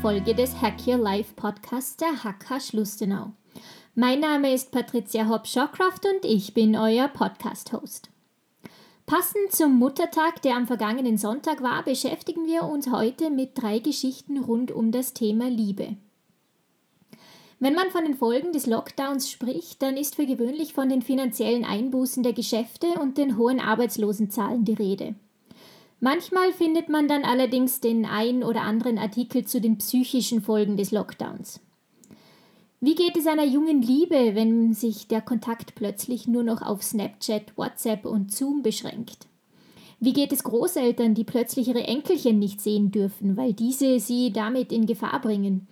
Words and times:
Folge 0.00 0.34
des 0.34 0.62
Hack 0.62 0.86
Your 0.86 0.96
Life 0.96 1.34
Podcasts 1.36 1.98
der 1.98 2.24
HK 2.24 2.58
Schlustenau. 2.58 3.32
Mein 3.94 4.20
Name 4.20 4.54
ist 4.54 4.70
Patricia 4.70 5.28
Hopp-Shawcroft 5.28 6.06
und 6.06 6.24
ich 6.24 6.54
bin 6.54 6.74
euer 6.74 7.06
Podcast-Host. 7.08 8.08
Passend 9.04 9.52
zum 9.52 9.78
Muttertag, 9.78 10.40
der 10.40 10.56
am 10.56 10.66
vergangenen 10.66 11.18
Sonntag 11.18 11.62
war, 11.62 11.82
beschäftigen 11.82 12.46
wir 12.46 12.62
uns 12.62 12.90
heute 12.90 13.28
mit 13.28 13.50
drei 13.60 13.78
Geschichten 13.78 14.38
rund 14.38 14.72
um 14.72 14.90
das 14.90 15.12
Thema 15.12 15.50
Liebe. 15.50 15.96
Wenn 17.58 17.74
man 17.74 17.90
von 17.90 18.04
den 18.04 18.16
Folgen 18.16 18.54
des 18.54 18.64
Lockdowns 18.64 19.30
spricht, 19.30 19.82
dann 19.82 19.98
ist 19.98 20.14
für 20.14 20.24
gewöhnlich 20.24 20.72
von 20.72 20.88
den 20.88 21.02
finanziellen 21.02 21.66
Einbußen 21.66 22.22
der 22.22 22.32
Geschäfte 22.32 22.86
und 23.02 23.18
den 23.18 23.36
hohen 23.36 23.60
Arbeitslosenzahlen 23.60 24.64
die 24.64 24.72
Rede. 24.72 25.14
Manchmal 26.00 26.52
findet 26.52 26.88
man 26.88 27.08
dann 27.08 27.24
allerdings 27.24 27.80
den 27.80 28.06
ein 28.06 28.42
oder 28.42 28.62
anderen 28.62 28.96
Artikel 28.96 29.44
zu 29.44 29.60
den 29.60 29.76
psychischen 29.76 30.40
Folgen 30.40 30.78
des 30.78 30.92
Lockdowns. 30.92 31.60
Wie 32.80 32.94
geht 32.94 33.18
es 33.18 33.26
einer 33.26 33.44
jungen 33.44 33.82
Liebe, 33.82 34.34
wenn 34.34 34.72
sich 34.72 35.06
der 35.06 35.20
Kontakt 35.20 35.74
plötzlich 35.74 36.26
nur 36.26 36.42
noch 36.42 36.62
auf 36.62 36.82
Snapchat, 36.82 37.58
WhatsApp 37.58 38.06
und 38.06 38.32
Zoom 38.32 38.62
beschränkt? 38.62 39.26
Wie 40.02 40.14
geht 40.14 40.32
es 40.32 40.44
Großeltern, 40.44 41.12
die 41.12 41.24
plötzlich 41.24 41.68
ihre 41.68 41.84
Enkelchen 41.84 42.38
nicht 42.38 42.62
sehen 42.62 42.90
dürfen, 42.90 43.36
weil 43.36 43.52
diese 43.52 44.00
sie 44.00 44.32
damit 44.32 44.72
in 44.72 44.86
Gefahr 44.86 45.20
bringen? 45.20 45.68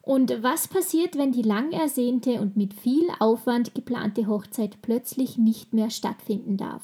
Und 0.00 0.40
was 0.44 0.68
passiert, 0.68 1.18
wenn 1.18 1.32
die 1.32 1.42
lang 1.42 1.72
ersehnte 1.72 2.40
und 2.40 2.56
mit 2.56 2.72
viel 2.74 3.08
Aufwand 3.18 3.74
geplante 3.74 4.28
Hochzeit 4.28 4.80
plötzlich 4.80 5.36
nicht 5.36 5.74
mehr 5.74 5.90
stattfinden 5.90 6.56
darf? 6.56 6.82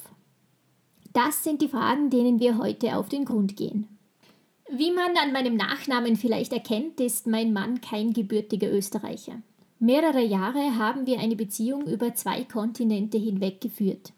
Das 1.15 1.45
sind 1.45 1.61
die 1.61 1.69
Fragen, 1.69 2.09
denen 2.09 2.41
wir 2.41 2.57
heute 2.57 2.97
auf 2.97 3.07
den 3.07 3.23
Grund 3.23 3.55
gehen. 3.55 3.87
Wie 4.69 4.91
man 4.91 5.15
an 5.15 5.31
meinem 5.31 5.55
Nachnamen 5.55 6.17
vielleicht 6.17 6.51
erkennt, 6.51 6.99
ist 6.99 7.25
mein 7.25 7.53
Mann 7.53 7.79
kein 7.79 8.11
gebürtiger 8.11 8.69
Österreicher. 8.69 9.41
Mehrere 9.79 10.21
Jahre 10.21 10.77
haben 10.77 11.07
wir 11.07 11.19
eine 11.19 11.37
Beziehung 11.37 11.87
über 11.87 12.13
zwei 12.15 12.43
Kontinente 12.43 13.17
hinweg 13.17 13.61
geführt. 13.61 14.11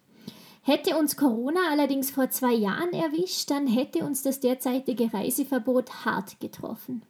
Hätte 0.64 0.98
uns 0.98 1.16
Corona 1.18 1.70
allerdings 1.70 2.10
vor 2.10 2.32
zwei 2.32 2.54
Jahren 2.54 2.94
erwischt, 2.94 3.52
dann 3.52 3.68
hätte 3.68 4.04
uns 4.04 4.24
das 4.24 4.40
derzeitige 4.40 5.14
Reiseverbot 5.14 6.04
hart 6.04 6.40
getroffen. 6.40 7.04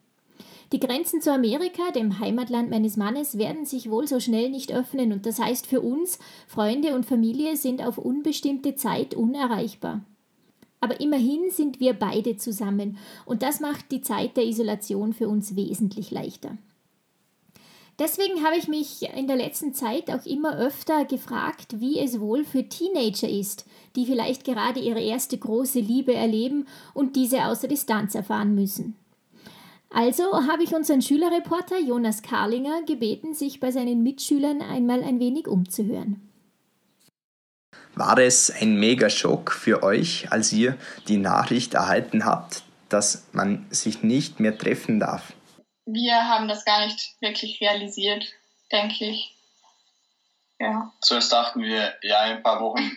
Die 0.74 0.82
Grenzen 0.82 1.22
zu 1.22 1.32
Amerika, 1.32 1.92
dem 1.92 2.20
Heimatland 2.20 2.70
meines 2.70 2.98
Mannes, 2.98 3.38
werden 3.38 3.66
sich 3.66 3.90
wohl 3.90 4.06
so 4.06 4.20
schnell 4.20 4.50
nicht 4.50 4.74
öffnen 4.74 5.14
und 5.14 5.26
das 5.26 5.40
heißt 5.40 5.66
für 5.66 5.80
uns, 5.80 6.20
Freunde 6.46 6.94
und 6.94 7.06
Familie 7.06 7.56
sind 7.56 7.82
auf 7.82 7.98
unbestimmte 7.98 8.76
Zeit 8.76 9.14
unerreichbar. 9.14 10.02
Aber 10.82 11.00
immerhin 11.00 11.50
sind 11.52 11.80
wir 11.80 11.94
beide 11.94 12.36
zusammen 12.36 12.98
und 13.26 13.44
das 13.44 13.62
macht 13.62 13.92
die 13.92 14.02
Zeit 14.02 14.36
der 14.36 14.46
Isolation 14.46 15.14
für 15.14 15.30
uns 15.30 15.56
wesentlich 15.56 16.12
leichter. 16.12 16.58
Deswegen 17.98 18.44
habe 18.44 18.58
ich 18.58 18.68
mich 18.68 19.10
in 19.16 19.26
der 19.26 19.38
letzten 19.38 19.74
Zeit 19.74 20.12
auch 20.12 20.24
immer 20.26 20.56
öfter 20.58 21.06
gefragt, 21.06 21.80
wie 21.80 21.98
es 21.98 22.20
wohl 22.20 22.44
für 22.44 22.68
Teenager 22.68 23.28
ist, 23.28 23.66
die 23.96 24.06
vielleicht 24.06 24.44
gerade 24.44 24.80
ihre 24.80 25.02
erste 25.02 25.38
große 25.38 25.80
Liebe 25.80 26.14
erleben 26.14 26.68
und 26.94 27.16
diese 27.16 27.46
außer 27.46 27.68
Distanz 27.68 28.14
erfahren 28.14 28.54
müssen. 28.54 28.96
Also 29.90 30.48
habe 30.48 30.64
ich 30.64 30.74
unseren 30.74 31.02
Schülerreporter 31.02 31.80
Jonas 31.80 32.22
Karlinger 32.22 32.84
gebeten, 32.84 33.34
sich 33.34 33.60
bei 33.60 33.72
seinen 33.72 34.04
Mitschülern 34.04 34.62
einmal 34.62 35.04
ein 35.04 35.20
wenig 35.20 35.48
umzuhören. 35.48 36.28
War 37.96 38.18
es 38.20 38.52
ein 38.52 38.80
Megaschock 38.80 39.52
für 39.52 39.82
euch, 39.82 40.32
als 40.32 40.52
ihr 40.52 40.78
die 41.08 41.18
Nachricht 41.18 41.74
erhalten 41.74 42.26
habt, 42.26 42.64
dass 42.90 43.26
man 43.32 43.66
sich 43.72 44.04
nicht 44.04 44.40
mehr 44.40 44.58
treffen 44.58 45.00
darf? 45.00 45.34
Wir 45.86 46.28
haben 46.28 46.48
das 46.48 46.66
gar 46.66 46.86
nicht 46.86 47.16
wirklich 47.22 47.60
realisiert, 47.62 48.26
denke 48.72 49.06
ich. 49.06 49.34
Ja. 50.60 50.92
Zuerst 51.02 51.32
dachten 51.32 51.62
wir, 51.62 51.94
ja, 52.02 52.26
in 52.26 52.38
ein 52.38 52.44
paar 52.44 52.60
Wochen 52.60 52.92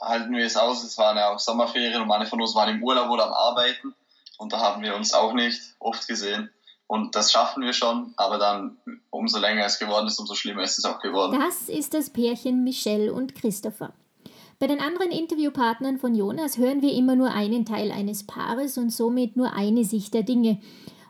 halten 0.00 0.34
wir 0.34 0.44
es 0.44 0.56
aus. 0.56 0.82
Es 0.82 0.96
waren 0.98 1.16
ja 1.16 1.28
auch 1.28 1.38
Sommerferien 1.38 2.00
und 2.00 2.08
manche 2.08 2.28
von 2.28 2.40
uns 2.40 2.54
waren 2.54 2.74
im 2.74 2.82
Urlaub 2.82 3.10
oder 3.10 3.26
am 3.26 3.32
Arbeiten. 3.32 3.94
Und 4.40 4.54
da 4.54 4.60
haben 4.60 4.82
wir 4.82 4.96
uns 4.96 5.12
auch 5.12 5.34
nicht 5.34 5.60
oft 5.78 6.08
gesehen. 6.08 6.48
Und 6.86 7.14
das 7.14 7.30
schaffen 7.30 7.62
wir 7.62 7.74
schon, 7.74 8.14
aber 8.16 8.38
dann, 8.38 8.78
umso 9.10 9.38
länger 9.38 9.66
es 9.66 9.78
geworden 9.78 10.06
ist, 10.06 10.18
umso 10.18 10.34
schlimmer 10.34 10.62
ist 10.62 10.78
es 10.78 10.86
auch 10.86 10.98
geworden. 10.98 11.38
Das 11.38 11.68
ist 11.68 11.92
das 11.92 12.08
Pärchen 12.08 12.64
Michelle 12.64 13.12
und 13.12 13.34
Christopher. 13.34 13.92
Bei 14.58 14.66
den 14.66 14.80
anderen 14.80 15.10
Interviewpartnern 15.10 15.98
von 15.98 16.14
Jonas 16.14 16.56
hören 16.56 16.80
wir 16.80 16.94
immer 16.94 17.16
nur 17.16 17.30
einen 17.32 17.66
Teil 17.66 17.92
eines 17.92 18.26
Paares 18.26 18.78
und 18.78 18.88
somit 18.88 19.36
nur 19.36 19.52
eine 19.52 19.84
Sicht 19.84 20.14
der 20.14 20.22
Dinge. 20.22 20.58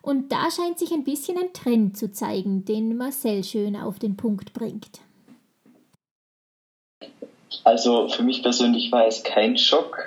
Und 0.03 0.33
da 0.33 0.51
scheint 0.51 0.81
sich 0.81 0.91
ein 0.91 1.05
bisschen 1.05 1.39
ein 1.39 1.53
Trend 1.53 1.97
zu 1.97 2.11
zeigen, 2.11 2.65
den 2.65 2.97
Marcel 2.97 3.45
schön 3.45 3.77
auf 3.77 4.01
den 4.01 4.17
Punkt 4.17 4.53
bringt. 4.55 4.99
Also 7.63 8.09
für 8.09 8.25
mich 8.25 8.43
persönlich 8.43 8.91
war 8.91 9.07
es 9.07 9.23
kein 9.23 9.57
Schock, 9.57 10.01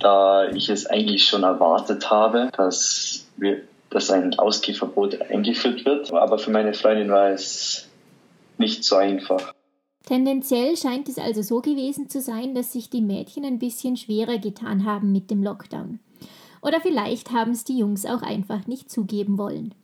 da 0.00 0.48
ich 0.50 0.68
es 0.68 0.86
eigentlich 0.86 1.24
schon 1.24 1.42
erwartet 1.42 2.10
habe, 2.10 2.50
dass, 2.56 3.26
wir, 3.36 3.62
dass 3.90 4.10
ein 4.10 4.38
Ausgehverbot 4.38 5.20
eingeführt 5.22 5.84
wird. 5.84 6.12
Aber 6.12 6.38
für 6.38 6.50
meine 6.50 6.74
Freundin 6.74 7.10
war 7.10 7.30
es 7.30 7.88
nicht 8.58 8.84
so 8.84 8.96
einfach. 8.96 9.52
Tendenziell 10.06 10.76
scheint 10.76 11.08
es 11.08 11.18
also 11.18 11.42
so 11.42 11.60
gewesen 11.60 12.08
zu 12.08 12.20
sein, 12.20 12.54
dass 12.54 12.72
sich 12.72 12.90
die 12.90 13.02
Mädchen 13.02 13.44
ein 13.44 13.58
bisschen 13.58 13.96
schwerer 13.96 14.38
getan 14.38 14.84
haben 14.84 15.12
mit 15.12 15.30
dem 15.30 15.42
Lockdown. 15.42 16.00
Oder 16.62 16.80
vielleicht 16.80 17.30
haben 17.30 17.52
es 17.52 17.64
die 17.64 17.78
Jungs 17.78 18.04
auch 18.06 18.22
einfach 18.22 18.66
nicht 18.66 18.90
zugeben 18.90 19.38
wollen. 19.38 19.74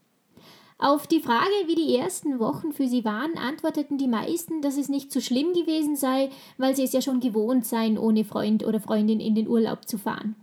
Auf 0.78 1.06
die 1.06 1.20
Frage, 1.20 1.54
wie 1.66 1.74
die 1.74 1.96
ersten 1.96 2.38
Wochen 2.38 2.72
für 2.72 2.86
sie 2.86 3.04
waren, 3.04 3.38
antworteten 3.38 3.96
die 3.96 4.08
meisten, 4.08 4.60
dass 4.60 4.76
es 4.76 4.90
nicht 4.90 5.10
so 5.10 5.22
schlimm 5.22 5.54
gewesen 5.54 5.96
sei, 5.96 6.30
weil 6.58 6.76
sie 6.76 6.84
es 6.84 6.92
ja 6.92 7.00
schon 7.00 7.20
gewohnt 7.20 7.66
seien, 7.66 7.96
ohne 7.96 8.24
Freund 8.24 8.62
oder 8.62 8.78
Freundin 8.78 9.18
in 9.18 9.34
den 9.34 9.48
Urlaub 9.48 9.88
zu 9.88 9.96
fahren. 9.96 10.36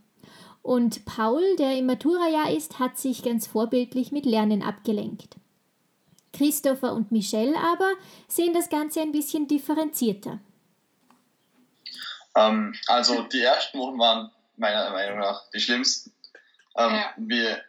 Und 0.63 1.05
Paul, 1.05 1.43
der 1.57 1.77
im 1.77 1.85
Maturajahr 1.85 2.51
ist, 2.51 2.79
hat 2.79 2.97
sich 2.97 3.22
ganz 3.22 3.45
vorbildlich 3.45 4.11
mit 4.11 4.25
Lernen 4.25 4.63
abgelenkt. 4.63 5.35
Christopher 6.31 6.93
und 6.93 7.11
Michelle 7.11 7.55
aber 7.57 7.91
sehen 8.27 8.53
das 8.53 8.69
Ganze 8.69 9.01
ein 9.01 9.11
bisschen 9.11 9.47
differenzierter. 9.47 10.39
Ähm, 12.35 12.73
also 12.88 13.22
die 13.23 13.41
ersten 13.41 13.77
Wochen 13.77 13.99
waren 13.99 14.31
meiner 14.57 14.89
Meinung 14.89 15.19
nach 15.19 15.47
die 15.51 15.59
schlimmsten. 15.59 16.11
Ähm, 16.75 16.93
ja. 16.95 17.13
Wir 17.17 17.61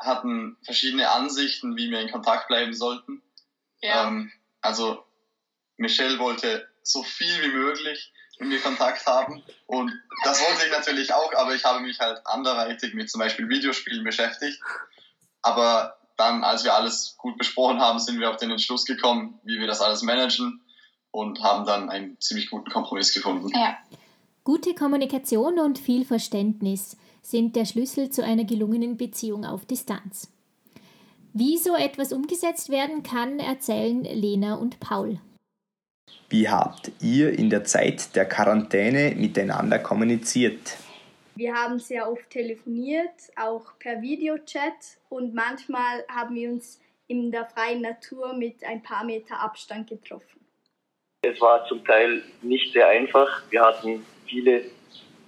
hatten 0.00 0.56
verschiedene 0.64 1.10
Ansichten, 1.10 1.76
wie 1.76 1.90
wir 1.90 2.00
in 2.00 2.10
Kontakt 2.10 2.48
bleiben 2.48 2.72
sollten. 2.72 3.22
Ja. 3.80 4.08
Ähm, 4.08 4.32
also 4.60 5.04
Michelle 5.76 6.18
wollte 6.18 6.68
so 6.82 7.02
viel 7.02 7.42
wie 7.42 7.52
möglich 7.52 8.12
mit 8.38 8.48
mir 8.48 8.60
Kontakt 8.60 9.06
haben 9.06 9.42
und 9.66 9.92
das 10.24 10.40
wollte 10.40 10.66
ich 10.66 10.72
natürlich 10.72 11.12
auch, 11.12 11.32
aber 11.34 11.54
ich 11.54 11.64
habe 11.64 11.80
mich 11.80 12.00
halt 12.00 12.26
anderweitig 12.26 12.94
mit 12.94 13.10
zum 13.10 13.18
Beispiel 13.18 13.48
Videospielen 13.48 14.02
beschäftigt. 14.02 14.60
Aber 15.42 15.98
dann, 16.16 16.44
als 16.44 16.64
wir 16.64 16.74
alles 16.74 17.16
gut 17.16 17.38
besprochen 17.38 17.80
haben, 17.80 17.98
sind 17.98 18.20
wir 18.20 18.30
auf 18.30 18.36
den 18.36 18.50
Entschluss 18.50 18.84
gekommen, 18.84 19.40
wie 19.44 19.58
wir 19.58 19.66
das 19.66 19.80
alles 19.80 20.02
managen 20.02 20.62
und 21.10 21.42
haben 21.42 21.64
dann 21.64 21.90
einen 21.90 22.20
ziemlich 22.20 22.50
guten 22.50 22.70
Kompromiss 22.70 23.12
gefunden. 23.12 23.48
Ja. 23.54 23.78
Gute 24.42 24.74
Kommunikation 24.74 25.58
und 25.58 25.78
viel 25.78 26.06
Verständnis 26.06 26.96
sind 27.20 27.56
der 27.56 27.66
Schlüssel 27.66 28.08
zu 28.08 28.24
einer 28.24 28.44
gelungenen 28.44 28.96
Beziehung 28.96 29.44
auf 29.44 29.66
Distanz. 29.66 30.32
Wie 31.34 31.58
so 31.58 31.76
etwas 31.76 32.10
umgesetzt 32.12 32.70
werden 32.70 33.02
kann, 33.02 33.38
erzählen 33.38 34.02
Lena 34.02 34.54
und 34.54 34.80
Paul. 34.80 35.18
Wie 36.30 36.48
habt 36.48 36.90
ihr 37.02 37.38
in 37.38 37.50
der 37.50 37.64
Zeit 37.64 38.16
der 38.16 38.24
Quarantäne 38.24 39.14
miteinander 39.14 39.78
kommuniziert? 39.78 40.78
Wir 41.36 41.54
haben 41.54 41.78
sehr 41.78 42.10
oft 42.10 42.30
telefoniert, 42.30 43.10
auch 43.36 43.78
per 43.78 44.00
Videochat 44.00 44.98
und 45.10 45.34
manchmal 45.34 46.04
haben 46.08 46.34
wir 46.34 46.50
uns 46.50 46.80
in 47.08 47.30
der 47.30 47.44
freien 47.44 47.82
Natur 47.82 48.32
mit 48.32 48.64
ein 48.64 48.82
paar 48.82 49.04
Meter 49.04 49.38
Abstand 49.38 49.90
getroffen. 49.90 50.40
Es 51.22 51.38
war 51.40 51.66
zum 51.66 51.84
Teil 51.84 52.22
nicht 52.40 52.72
sehr 52.72 52.88
einfach. 52.88 53.42
Wir 53.50 53.60
hatten 53.60 54.04
viele 54.30 54.62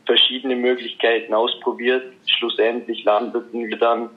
verschiedene 0.06 0.56
Möglichkeiten 0.56 1.34
ausprobiert. 1.34 2.12
Schlussendlich 2.26 3.04
landeten 3.04 3.69
wir 3.69 3.76
dann 3.76 4.10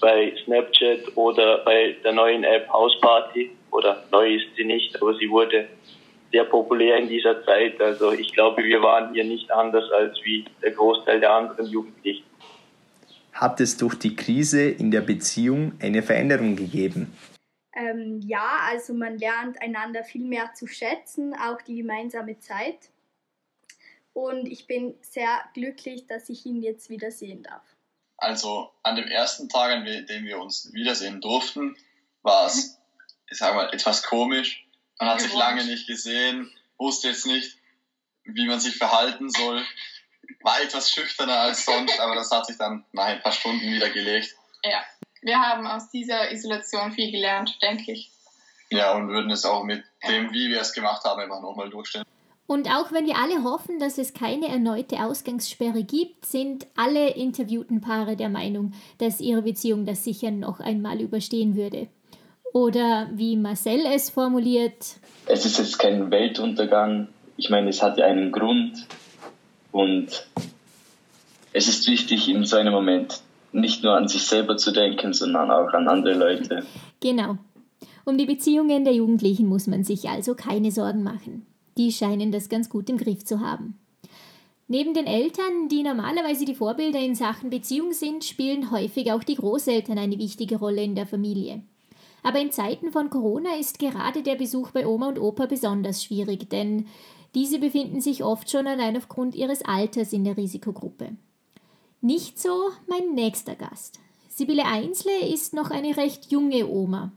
bei 0.00 0.34
Snapchat 0.44 1.16
oder 1.16 1.58
bei 1.64 1.96
der 2.04 2.12
neuen 2.12 2.44
App 2.44 2.68
Hausparty. 2.68 3.50
Oder 3.70 4.04
neu 4.12 4.36
ist 4.36 4.46
sie 4.56 4.64
nicht, 4.64 5.00
aber 5.00 5.14
sie 5.14 5.28
wurde 5.28 5.68
sehr 6.30 6.44
populär 6.44 6.98
in 6.98 7.08
dieser 7.08 7.44
Zeit. 7.44 7.80
Also 7.80 8.12
ich 8.12 8.32
glaube, 8.32 8.62
wir 8.62 8.82
waren 8.82 9.12
hier 9.12 9.24
nicht 9.24 9.50
anders 9.50 9.90
als 9.92 10.16
wie 10.24 10.44
der 10.62 10.72
Großteil 10.72 11.20
der 11.20 11.32
anderen 11.32 11.66
Jugendlichen. 11.66 12.24
Hat 13.32 13.60
es 13.60 13.76
durch 13.76 13.96
die 13.96 14.14
Krise 14.14 14.68
in 14.68 14.90
der 14.90 15.00
Beziehung 15.00 15.72
eine 15.80 16.02
Veränderung 16.02 16.54
gegeben? 16.54 17.12
Ähm, 17.74 18.20
ja, 18.24 18.58
also 18.70 18.94
man 18.94 19.18
lernt 19.18 19.60
einander 19.60 20.04
viel 20.04 20.24
mehr 20.24 20.50
zu 20.54 20.68
schätzen, 20.68 21.34
auch 21.34 21.60
die 21.62 21.76
gemeinsame 21.78 22.38
Zeit 22.38 22.90
und 24.14 24.46
ich 24.46 24.66
bin 24.66 24.96
sehr 25.02 25.44
glücklich, 25.52 26.06
dass 26.06 26.28
ich 26.30 26.46
ihn 26.46 26.62
jetzt 26.62 26.88
wieder 26.88 27.10
sehen 27.10 27.42
darf. 27.42 27.62
Also 28.16 28.72
an 28.82 28.96
dem 28.96 29.08
ersten 29.08 29.48
Tag, 29.48 29.72
an 29.72 29.84
dem 29.84 30.24
wir 30.24 30.38
uns 30.38 30.72
wiedersehen 30.72 31.20
durften, 31.20 31.76
war 32.22 32.46
es, 32.46 32.78
ich 33.28 33.36
sag 33.36 33.54
mal, 33.54 33.74
etwas 33.74 34.02
komisch. 34.04 34.66
Man 34.98 35.10
hat 35.10 35.20
sich 35.20 35.34
lange 35.34 35.64
nicht 35.64 35.86
gesehen, 35.86 36.50
wusste 36.78 37.08
jetzt 37.08 37.26
nicht, 37.26 37.58
wie 38.22 38.46
man 38.46 38.60
sich 38.60 38.76
verhalten 38.76 39.28
soll. 39.28 39.62
War 40.42 40.62
etwas 40.62 40.90
schüchterner 40.90 41.40
als 41.40 41.66
sonst, 41.66 41.98
aber 42.00 42.14
das 42.14 42.30
hat 42.30 42.46
sich 42.46 42.56
dann 42.56 42.84
nach 42.92 43.06
ein 43.06 43.20
paar 43.20 43.32
Stunden 43.32 43.66
wieder 43.72 43.90
gelegt. 43.90 44.34
Ja, 44.62 44.82
wir 45.20 45.40
haben 45.40 45.66
aus 45.66 45.90
dieser 45.90 46.30
Isolation 46.30 46.92
viel 46.92 47.10
gelernt, 47.10 47.58
denke 47.60 47.92
ich. 47.92 48.10
Ja, 48.70 48.92
und 48.94 49.08
würden 49.08 49.30
es 49.30 49.44
auch 49.44 49.64
mit 49.64 49.84
dem, 50.06 50.32
wie 50.32 50.48
wir 50.48 50.60
es 50.60 50.72
gemacht 50.72 51.04
haben, 51.04 51.20
einfach 51.20 51.40
nochmal 51.40 51.68
durchstellen. 51.68 52.06
Und 52.54 52.70
auch 52.70 52.92
wenn 52.92 53.04
wir 53.04 53.16
alle 53.16 53.42
hoffen, 53.42 53.80
dass 53.80 53.98
es 53.98 54.14
keine 54.14 54.46
erneute 54.46 55.04
Ausgangssperre 55.04 55.82
gibt, 55.82 56.24
sind 56.24 56.68
alle 56.76 57.08
interviewten 57.10 57.80
Paare 57.80 58.14
der 58.14 58.28
Meinung, 58.28 58.74
dass 58.98 59.20
ihre 59.20 59.42
Beziehung 59.42 59.86
das 59.86 60.04
sicher 60.04 60.30
noch 60.30 60.60
einmal 60.60 61.00
überstehen 61.00 61.56
würde. 61.56 61.88
Oder 62.52 63.08
wie 63.12 63.36
Marcel 63.36 63.80
es 63.92 64.08
formuliert. 64.08 64.98
Es 65.26 65.44
ist 65.44 65.58
jetzt 65.58 65.80
kein 65.80 66.12
Weltuntergang. 66.12 67.08
Ich 67.36 67.50
meine, 67.50 67.70
es 67.70 67.82
hat 67.82 67.98
ja 67.98 68.04
einen 68.04 68.30
Grund. 68.30 68.86
Und 69.72 70.24
es 71.52 71.66
ist 71.66 71.88
wichtig, 71.88 72.28
in 72.28 72.44
so 72.44 72.54
einem 72.56 72.72
Moment 72.72 73.20
nicht 73.50 73.82
nur 73.82 73.96
an 73.96 74.06
sich 74.06 74.26
selber 74.26 74.56
zu 74.56 74.70
denken, 74.70 75.12
sondern 75.12 75.50
auch 75.50 75.72
an 75.72 75.88
andere 75.88 76.14
Leute. 76.14 76.64
Genau. 77.00 77.36
Um 78.04 78.16
die 78.16 78.26
Beziehungen 78.26 78.84
der 78.84 78.94
Jugendlichen 78.94 79.48
muss 79.48 79.66
man 79.66 79.82
sich 79.82 80.08
also 80.08 80.36
keine 80.36 80.70
Sorgen 80.70 81.02
machen. 81.02 81.46
Die 81.76 81.92
scheinen 81.92 82.32
das 82.32 82.48
ganz 82.48 82.68
gut 82.68 82.88
im 82.88 82.98
Griff 82.98 83.24
zu 83.24 83.40
haben. 83.40 83.78
Neben 84.66 84.94
den 84.94 85.06
Eltern, 85.06 85.68
die 85.68 85.82
normalerweise 85.82 86.44
die 86.44 86.54
Vorbilder 86.54 87.00
in 87.00 87.14
Sachen 87.14 87.50
Beziehung 87.50 87.92
sind, 87.92 88.24
spielen 88.24 88.70
häufig 88.70 89.12
auch 89.12 89.22
die 89.22 89.34
Großeltern 89.34 89.98
eine 89.98 90.18
wichtige 90.18 90.56
Rolle 90.56 90.82
in 90.82 90.94
der 90.94 91.06
Familie. 91.06 91.62
Aber 92.22 92.40
in 92.40 92.50
Zeiten 92.50 92.90
von 92.90 93.10
Corona 93.10 93.56
ist 93.56 93.78
gerade 93.78 94.22
der 94.22 94.36
Besuch 94.36 94.70
bei 94.70 94.86
Oma 94.86 95.08
und 95.08 95.18
Opa 95.18 95.44
besonders 95.44 96.02
schwierig, 96.02 96.48
denn 96.48 96.86
diese 97.34 97.58
befinden 97.58 98.00
sich 98.00 98.24
oft 98.24 98.50
schon 98.50 98.66
allein 98.66 98.96
aufgrund 98.96 99.34
ihres 99.34 99.62
Alters 99.62 100.12
in 100.14 100.24
der 100.24 100.36
Risikogruppe. 100.36 101.16
Nicht 102.00 102.38
so 102.38 102.70
mein 102.86 103.14
nächster 103.14 103.56
Gast. 103.56 103.98
Sibylle 104.28 104.64
Einsle 104.64 105.26
ist 105.26 105.52
noch 105.52 105.70
eine 105.70 105.96
recht 105.96 106.30
junge 106.30 106.66
Oma. 106.68 107.12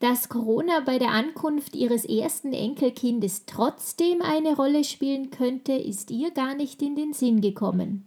Dass 0.00 0.28
Corona 0.28 0.80
bei 0.86 0.98
der 0.98 1.10
Ankunft 1.10 1.74
ihres 1.74 2.04
ersten 2.04 2.52
Enkelkindes 2.52 3.46
trotzdem 3.46 4.22
eine 4.22 4.54
Rolle 4.54 4.84
spielen 4.84 5.30
könnte, 5.30 5.72
ist 5.72 6.12
ihr 6.12 6.30
gar 6.30 6.54
nicht 6.54 6.80
in 6.82 6.94
den 6.94 7.12
Sinn 7.12 7.40
gekommen. 7.40 8.06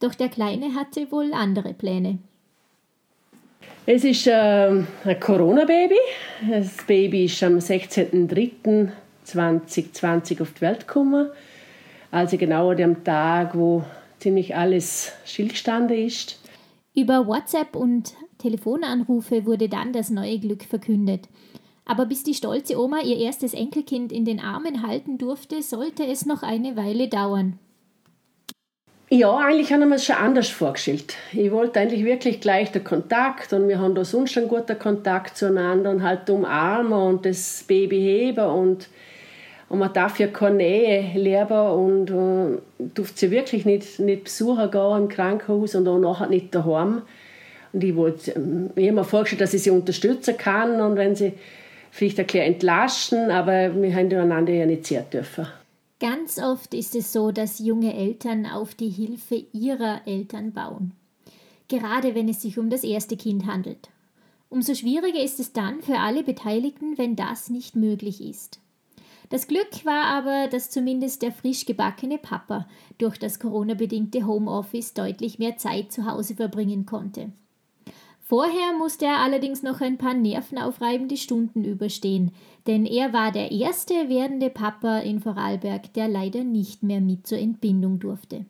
Doch 0.00 0.14
der 0.14 0.28
Kleine 0.28 0.74
hatte 0.74 1.12
wohl 1.12 1.32
andere 1.32 1.74
Pläne. 1.74 2.18
Es 3.86 4.02
ist 4.02 4.26
äh, 4.26 4.82
ein 5.04 5.20
Corona-Baby. 5.20 5.94
Das 6.50 6.76
Baby 6.88 7.26
ist 7.26 7.40
am 7.44 7.58
16.03.2020 7.58 10.42
auf 10.42 10.54
die 10.54 10.60
Welt 10.60 10.88
gekommen. 10.88 11.28
Also 12.10 12.36
genau 12.36 12.70
an 12.70 12.78
dem 12.78 13.04
Tag, 13.04 13.56
wo 13.56 13.84
ziemlich 14.18 14.56
alles 14.56 15.12
stillgestanden 15.24 16.04
ist. 16.04 16.40
Über 16.94 17.28
WhatsApp 17.28 17.76
und 17.76 18.12
Telefonanrufe 18.38 19.46
wurde 19.46 19.68
dann 19.68 19.92
das 19.92 20.10
neue 20.10 20.38
Glück 20.38 20.64
verkündet. 20.64 21.28
Aber 21.84 22.06
bis 22.06 22.24
die 22.24 22.34
stolze 22.34 22.78
Oma 22.78 23.00
ihr 23.00 23.16
erstes 23.16 23.54
Enkelkind 23.54 24.12
in 24.12 24.24
den 24.24 24.40
Armen 24.40 24.86
halten 24.86 25.18
durfte, 25.18 25.62
sollte 25.62 26.04
es 26.04 26.26
noch 26.26 26.42
eine 26.42 26.76
Weile 26.76 27.08
dauern. 27.08 27.58
Ja, 29.08 29.36
eigentlich 29.36 29.72
haben 29.72 29.88
wir 29.88 29.94
es 29.94 30.04
schon 30.04 30.16
anders 30.16 30.48
vorgestellt. 30.48 31.14
Ich 31.32 31.52
wollte 31.52 31.78
eigentlich 31.78 32.04
wirklich 32.04 32.40
gleich 32.40 32.72
den 32.72 32.82
Kontakt 32.82 33.52
und 33.52 33.68
wir 33.68 33.78
haben 33.78 33.94
da 33.94 34.04
sonst 34.04 34.32
schon 34.32 34.48
guten 34.48 34.76
Kontakt 34.80 35.36
zueinander 35.36 35.90
und 35.92 36.02
halt 36.02 36.28
umarmen 36.28 36.92
und 36.92 37.24
das 37.24 37.64
Baby 37.68 38.00
heben 38.00 38.44
und, 38.46 38.88
und 39.68 39.78
man 39.78 39.92
darf 39.92 40.18
ja 40.18 40.26
keine 40.26 40.56
Nähe 40.56 41.12
leben 41.14 41.68
und 41.68 42.10
äh, 42.10 42.58
durfte 42.96 43.20
sie 43.20 43.30
wirklich 43.30 43.64
nicht, 43.64 44.00
nicht 44.00 44.24
besuchen 44.24 44.72
gehen 44.72 44.96
im 44.96 45.08
Krankenhaus 45.08 45.76
und 45.76 45.86
auch 45.86 45.98
nachher 45.98 46.26
nicht 46.26 46.52
daheim. 46.52 47.02
Und 47.76 47.84
ich, 47.84 47.94
wollte, 47.94 48.30
ähm, 48.30 48.70
ich 48.74 48.86
habe 48.86 48.96
mir 48.96 49.04
vorgestellt, 49.04 49.42
dass 49.42 49.52
ich 49.52 49.64
sie 49.64 49.70
unterstützen 49.70 50.38
kann 50.38 50.80
und 50.80 50.96
wenn 50.96 51.14
sie 51.14 51.34
vielleicht 51.90 52.18
ein 52.18 52.24
bisschen 52.24 52.42
entlasten, 52.42 53.30
aber 53.30 53.74
wir 53.74 53.94
haben 53.94 54.10
einander 54.14 54.54
ja 54.54 54.64
nicht 54.64 54.86
sehr 54.86 55.02
dürfen. 55.02 55.46
Ganz 56.00 56.38
oft 56.38 56.72
ist 56.72 56.94
es 56.94 57.12
so, 57.12 57.32
dass 57.32 57.58
junge 57.58 57.94
Eltern 57.94 58.46
auf 58.46 58.74
die 58.74 58.88
Hilfe 58.88 59.44
ihrer 59.52 60.00
Eltern 60.06 60.52
bauen. 60.52 60.92
Gerade 61.68 62.14
wenn 62.14 62.30
es 62.30 62.40
sich 62.40 62.58
um 62.58 62.70
das 62.70 62.82
erste 62.82 63.18
Kind 63.18 63.44
handelt. 63.44 63.90
Umso 64.48 64.74
schwieriger 64.74 65.22
ist 65.22 65.38
es 65.38 65.52
dann 65.52 65.82
für 65.82 65.98
alle 65.98 66.22
Beteiligten, 66.22 66.96
wenn 66.96 67.14
das 67.14 67.50
nicht 67.50 67.76
möglich 67.76 68.22
ist. 68.22 68.58
Das 69.28 69.48
Glück 69.48 69.84
war 69.84 70.04
aber, 70.04 70.48
dass 70.48 70.70
zumindest 70.70 71.20
der 71.20 71.32
frisch 71.32 71.66
gebackene 71.66 72.16
Papa 72.16 72.66
durch 72.96 73.18
das 73.18 73.38
Corona-bedingte 73.38 74.26
Homeoffice 74.26 74.94
deutlich 74.94 75.38
mehr 75.38 75.58
Zeit 75.58 75.92
zu 75.92 76.06
Hause 76.06 76.36
verbringen 76.36 76.86
konnte. 76.86 77.32
Vorher 78.28 78.72
musste 78.76 79.04
er 79.04 79.18
allerdings 79.18 79.62
noch 79.62 79.80
ein 79.80 79.98
paar 79.98 80.12
nervenaufreibende 80.12 81.16
Stunden 81.16 81.62
überstehen, 81.64 82.32
denn 82.66 82.84
er 82.84 83.12
war 83.12 83.30
der 83.30 83.52
erste 83.52 83.94
werdende 84.08 84.50
Papa 84.50 84.98
in 84.98 85.20
Vorarlberg, 85.20 85.92
der 85.94 86.08
leider 86.08 86.42
nicht 86.42 86.82
mehr 86.82 87.00
mit 87.00 87.28
zur 87.28 87.38
Entbindung 87.38 88.00
durfte. 88.00 88.44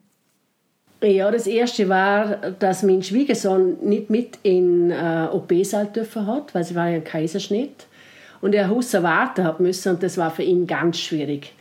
Ja, 1.02 1.30
das 1.30 1.46
erste 1.46 1.90
war, 1.90 2.36
dass 2.58 2.84
mein 2.84 3.02
Schwiegersohn 3.02 3.76
nicht 3.82 4.08
mit 4.08 4.38
in 4.44 4.90
äh, 4.90 5.28
OP-Saal 5.30 5.88
dürfen 5.88 6.26
hat, 6.26 6.54
weil 6.54 6.62
es 6.62 6.74
war 6.74 6.88
ja 6.88 6.96
ein 6.96 7.04
Kaiserschnitt 7.04 7.86
und 8.40 8.54
er 8.54 8.70
Husser 8.70 9.02
warten 9.02 9.44
hat 9.44 9.60
müssen 9.60 9.92
und 9.92 10.02
das 10.02 10.16
war 10.16 10.30
für 10.30 10.42
ihn 10.42 10.66
ganz 10.66 10.98
schwierig. 10.98 11.52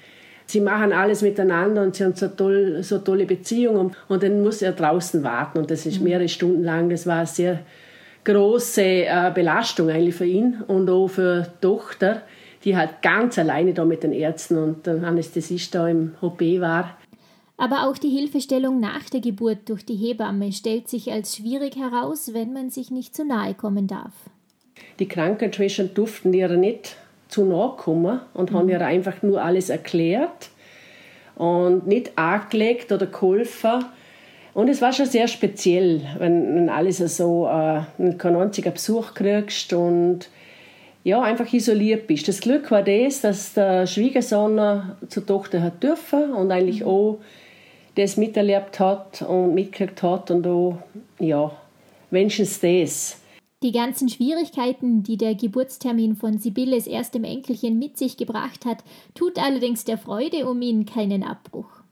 Sie 0.46 0.62
machen 0.62 0.94
alles 0.94 1.22
miteinander 1.22 1.84
und 1.84 1.96
sie 1.96 2.06
haben 2.06 2.16
so, 2.16 2.30
toll, 2.30 2.82
so 2.82 3.00
tolle 3.00 3.26
Beziehungen 3.26 3.94
und 4.08 4.24
dann 4.24 4.42
muss 4.42 4.62
er 4.62 4.72
draußen 4.72 5.22
warten 5.22 5.58
und 5.58 5.70
das 5.70 5.86
ist 5.86 5.98
mhm. 5.98 6.06
mehrere 6.06 6.30
Stunden 6.30 6.64
lang. 6.64 6.90
Das 6.90 7.06
war 7.06 7.26
sehr 7.26 7.60
große 8.26 8.82
äh, 8.82 9.32
Belastung 9.34 9.90
eigentlich 9.90 10.16
für 10.16 10.26
ihn 10.26 10.62
und 10.68 10.90
auch 10.90 11.08
für 11.08 11.44
die 11.44 11.62
Tochter, 11.62 12.24
die 12.64 12.76
halt 12.76 13.02
ganz 13.02 13.38
alleine 13.40 13.74
da 13.74 13.86
mit 13.86 14.04
den 14.04 14.12
Ärzten 14.12 14.58
und 14.58 14.86
der 14.86 15.04
Anästhesist 15.04 15.74
da 15.74 15.88
im 15.88 16.16
OP 16.22 16.42
war. 16.42 16.98
Aber 17.58 17.88
auch 17.88 17.98
die 17.98 18.10
Hilfestellung 18.10 18.82
nach 18.82 19.10
der 19.10 19.22
Geburt 19.22 19.70
durch 19.70 19.86
die 19.86 19.96
Hebamme 19.96 20.52
stellt 20.52 20.90
sich 20.90 21.12
als 21.12 21.38
schwierig 21.38 21.78
heraus, 21.78 22.34
wenn 22.34 22.52
man 22.52 22.70
sich 22.70 22.92
nicht 22.92 23.16
zu 23.16 23.24
nahe 23.24 23.54
kommen 23.54 23.88
darf. 23.88 24.12
Die 25.00 25.08
Krankenschwestern 25.08 25.92
durften 25.94 26.34
ihr 26.34 26.50
nicht 26.50 26.98
zu 27.30 27.46
nahe 27.46 27.76
kommen 27.78 28.20
und 28.34 28.52
mhm. 28.52 28.56
haben 28.56 28.70
ihr 28.70 28.82
einfach 28.82 29.22
nur 29.22 29.42
alles 29.42 29.70
erklärt 29.70 30.50
und 31.36 31.88
nicht 31.88 32.18
angelegt 32.18 32.92
oder 32.92 33.06
geholfen. 33.06 33.86
Und 34.56 34.70
es 34.70 34.82
war 34.82 34.94
schon 34.94 35.06
sehr 35.06 35.28
speziell, 35.28 36.02
wenn, 36.18 36.56
wenn 36.56 36.70
alles 36.70 37.00
so 37.18 37.46
äh, 37.46 38.14
keinen 38.14 38.38
einzigen 38.38 38.72
Besuch 38.72 39.14
kriegst 39.14 39.74
und 39.74 40.30
ja, 41.04 41.22
einfach 41.22 41.52
isoliert 41.52 42.08
bist. 42.08 42.30
Das 42.30 42.40
Glück 42.40 42.72
war 42.72 42.82
das, 42.82 43.20
dass 43.20 43.54
der 43.54 43.86
Schwiegersohn 43.86 44.96
zur 45.10 45.26
Tochter 45.26 45.62
hat 45.62 45.84
dürfen 45.84 46.34
und 46.34 46.52
eigentlich 46.52 46.80
mhm. 46.80 46.88
auch 46.88 47.20
das 47.96 48.16
miterlebt 48.16 48.80
hat 48.80 49.22
und 49.24 49.54
mitgekriegt 49.54 50.02
hat 50.02 50.32
und 50.32 50.48
auch, 50.48 50.78
ja, 51.20 51.52
wenigstens 52.10 52.62
das. 52.62 53.20
Die 53.62 53.74
ganzen 53.74 54.08
Schwierigkeiten, 54.08 55.04
die 55.04 55.18
der 55.18 55.36
Geburtstermin 55.36 56.16
von 56.16 56.38
Sibylles 56.38 56.88
erstem 56.88 57.26
Enkelchen 57.26 57.78
mit 57.78 57.98
sich 57.98 58.16
gebracht 58.16 58.64
hat, 58.66 58.86
tut 59.16 59.38
allerdings 59.38 59.84
der 59.84 59.98
Freude 59.98 60.50
um 60.50 60.62
ihn 60.62 60.86
keinen 60.86 61.24
Abbruch. 61.24 61.85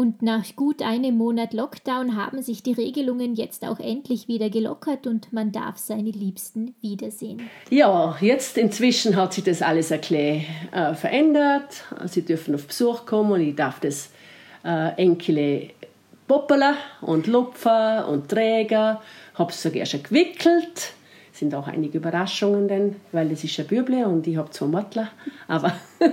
Und 0.00 0.22
nach 0.22 0.56
gut 0.56 0.80
einem 0.80 1.18
Monat 1.18 1.52
Lockdown 1.52 2.16
haben 2.16 2.40
sich 2.40 2.62
die 2.62 2.72
Regelungen 2.72 3.34
jetzt 3.34 3.66
auch 3.66 3.78
endlich 3.78 4.28
wieder 4.28 4.48
gelockert 4.48 5.06
und 5.06 5.30
man 5.30 5.52
darf 5.52 5.76
seine 5.76 6.10
Liebsten 6.10 6.74
wiedersehen. 6.80 7.42
Ja, 7.68 8.16
jetzt 8.18 8.56
inzwischen 8.56 9.14
hat 9.14 9.34
sich 9.34 9.44
das 9.44 9.60
alles 9.60 9.92
ein 9.92 10.00
bisschen, 10.00 10.46
äh, 10.72 10.94
verändert. 10.94 11.84
Sie 12.06 12.22
dürfen 12.22 12.54
auf 12.54 12.66
Besuch 12.66 13.04
kommen 13.04 13.32
und 13.32 13.40
ich 13.42 13.54
darf 13.54 13.78
das 13.80 14.08
äh, 14.64 14.94
Enkele 14.96 15.68
poppeln 16.26 16.76
und 17.02 17.26
lupfen 17.26 18.02
und 18.04 18.30
trägen. 18.30 18.96
Habe 19.34 19.50
es 19.50 19.62
sogar 19.62 19.84
schon 19.84 20.02
gewickelt. 20.02 20.94
Sind 21.30 21.54
auch 21.54 21.66
einige 21.66 21.98
Überraschungen, 21.98 22.68
denn, 22.68 22.96
weil 23.12 23.30
es 23.32 23.44
ist 23.44 23.60
ein 23.60 23.66
Büble 23.66 24.06
und 24.06 24.26
ich 24.26 24.38
habe 24.38 24.48
zwei 24.48 24.66
Mottler. 24.66 25.10
Aber 25.46 25.74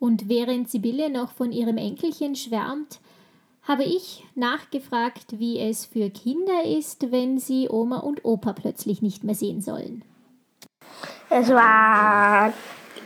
Und 0.00 0.28
während 0.28 0.68
Sibylle 0.68 1.10
noch 1.10 1.30
von 1.30 1.52
ihrem 1.52 1.76
Enkelchen 1.76 2.34
schwärmt, 2.34 2.98
habe 3.62 3.84
ich 3.84 4.24
nachgefragt, 4.34 5.38
wie 5.38 5.60
es 5.60 5.84
für 5.84 6.10
Kinder 6.10 6.64
ist, 6.64 7.12
wenn 7.12 7.38
sie 7.38 7.68
Oma 7.68 7.98
und 7.98 8.24
Opa 8.24 8.54
plötzlich 8.54 9.02
nicht 9.02 9.22
mehr 9.22 9.34
sehen 9.34 9.60
sollen. 9.60 10.02
Es 11.28 11.50
war 11.50 12.52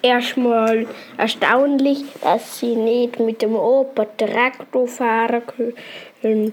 erstmal 0.00 0.86
erstaunlich, 1.16 2.04
dass 2.22 2.60
sie 2.60 2.76
nicht 2.76 3.18
mit 3.18 3.42
dem 3.42 3.56
Opa 3.56 4.04
Traktor 4.04 4.86
fahren 4.86 5.42
können. 6.22 6.52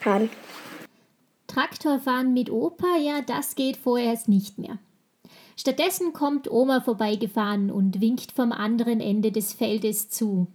kann. 0.00 0.30
Traktorfahren 1.48 2.32
mit 2.32 2.50
Opa, 2.50 2.96
ja, 2.98 3.20
das 3.20 3.56
geht 3.56 3.76
vorerst 3.76 4.28
nicht 4.28 4.58
mehr. 4.58 4.78
Stattdessen 5.56 6.12
kommt 6.12 6.50
Oma 6.50 6.80
vorbeigefahren 6.80 7.70
und 7.70 8.00
winkt 8.00 8.32
vom 8.32 8.52
anderen 8.52 9.00
Ende 9.00 9.32
des 9.32 9.52
Feldes 9.52 10.10
zu. 10.10 10.48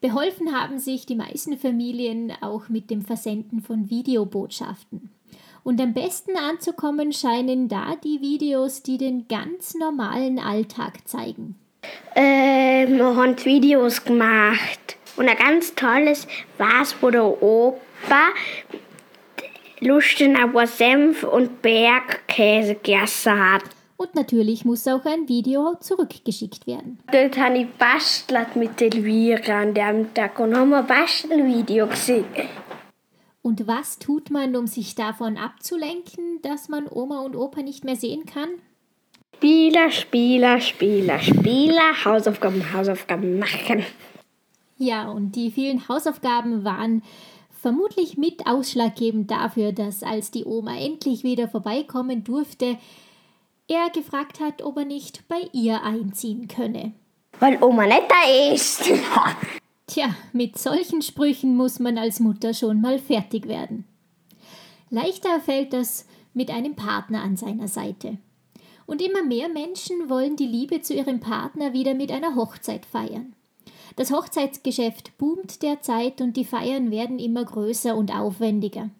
Beholfen 0.00 0.52
haben 0.52 0.78
sich 0.78 1.06
die 1.06 1.14
meisten 1.14 1.56
Familien 1.56 2.32
auch 2.40 2.68
mit 2.68 2.90
dem 2.90 3.02
Versenden 3.02 3.62
von 3.62 3.88
Videobotschaften. 3.88 5.10
Und 5.64 5.80
am 5.80 5.94
besten 5.94 6.36
anzukommen 6.36 7.12
scheinen 7.12 7.68
da 7.68 7.94
die 8.02 8.20
Videos, 8.20 8.82
die 8.82 8.98
den 8.98 9.28
ganz 9.28 9.74
normalen 9.74 10.40
Alltag 10.40 11.06
zeigen. 11.06 11.54
Ähm, 12.16 12.96
wir 12.96 13.16
haben 13.16 13.44
Videos 13.44 14.04
gemacht. 14.04 14.96
Und 15.16 15.28
ein 15.28 15.36
ganz 15.36 15.74
tolles 15.74 16.26
war 16.58 16.82
es, 16.82 16.94
wo 17.00 17.10
der 17.10 17.24
Opa 17.24 18.30
Lustenauer 19.80 20.66
Senf 20.66 21.22
und 21.22 21.62
Bergkäse 21.62 22.74
gegessen 22.74 23.38
hat. 23.38 23.62
Und 24.02 24.16
natürlich 24.16 24.64
muss 24.64 24.88
auch 24.88 25.04
ein 25.04 25.28
Video 25.28 25.76
zurückgeschickt 25.78 26.66
werden. 26.66 26.98
Dort 27.12 27.38
habe 27.38 27.58
ich 27.58 27.68
bastelt 27.74 28.56
mit 28.56 28.82
Elvira 28.82 29.60
an 29.60 29.74
dem 29.74 30.12
Tag 30.12 30.40
und 30.40 30.56
haben 30.56 30.74
ein 30.74 30.84
Bastelvideo 30.84 31.86
gesehen. 31.86 32.24
Und 33.42 33.68
was 33.68 34.00
tut 34.00 34.28
man, 34.30 34.56
um 34.56 34.66
sich 34.66 34.96
davon 34.96 35.36
abzulenken, 35.36 36.42
dass 36.42 36.68
man 36.68 36.88
Oma 36.90 37.20
und 37.20 37.36
Opa 37.36 37.62
nicht 37.62 37.84
mehr 37.84 37.94
sehen 37.94 38.26
kann? 38.26 38.48
Spieler, 39.36 39.88
Spieler, 39.92 40.60
Spieler, 40.60 41.20
Spieler, 41.20 42.04
Hausaufgaben, 42.04 42.72
Hausaufgaben 42.72 43.38
machen. 43.38 43.84
Ja, 44.78 45.12
und 45.12 45.36
die 45.36 45.52
vielen 45.52 45.86
Hausaufgaben 45.86 46.64
waren 46.64 47.04
vermutlich 47.52 48.16
mit 48.16 48.48
ausschlaggebend 48.48 49.30
dafür, 49.30 49.70
dass 49.70 50.02
als 50.02 50.32
die 50.32 50.44
Oma 50.44 50.76
endlich 50.76 51.22
wieder 51.22 51.46
vorbeikommen 51.46 52.24
durfte, 52.24 52.78
er 53.72 53.90
gefragt 53.90 54.40
hat, 54.40 54.62
ob 54.62 54.78
er 54.78 54.84
nicht 54.84 55.26
bei 55.28 55.48
ihr 55.52 55.82
einziehen 55.82 56.48
könne. 56.48 56.92
Weil 57.38 57.62
Oma 57.62 57.86
nicht 57.86 58.04
da 58.08 58.52
ist. 58.52 58.84
Tja, 59.86 60.14
mit 60.32 60.58
solchen 60.58 61.02
Sprüchen 61.02 61.56
muss 61.56 61.78
man 61.78 61.98
als 61.98 62.20
Mutter 62.20 62.54
schon 62.54 62.80
mal 62.80 62.98
fertig 62.98 63.48
werden. 63.48 63.84
Leichter 64.90 65.40
fällt 65.40 65.72
das 65.72 66.06
mit 66.34 66.50
einem 66.50 66.76
Partner 66.76 67.22
an 67.22 67.36
seiner 67.36 67.68
Seite. 67.68 68.18
Und 68.86 69.00
immer 69.00 69.22
mehr 69.22 69.48
Menschen 69.48 70.08
wollen 70.08 70.36
die 70.36 70.46
Liebe 70.46 70.82
zu 70.82 70.94
ihrem 70.94 71.20
Partner 71.20 71.72
wieder 71.72 71.94
mit 71.94 72.10
einer 72.10 72.36
Hochzeit 72.36 72.84
feiern. 72.86 73.34
Das 73.96 74.10
Hochzeitsgeschäft 74.10 75.16
boomt 75.18 75.62
derzeit 75.62 76.20
und 76.20 76.36
die 76.36 76.44
Feiern 76.44 76.90
werden 76.90 77.18
immer 77.18 77.44
größer 77.44 77.96
und 77.96 78.14
aufwendiger. 78.14 78.90